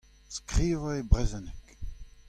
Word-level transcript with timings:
Skrivañ 0.35 0.97
e 1.01 1.07
brezhoneg. 1.09 1.59